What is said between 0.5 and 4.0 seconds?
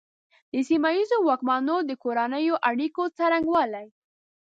د سیمه ییزو واکمنانو د کورنیو اړیکو څرنګوالي.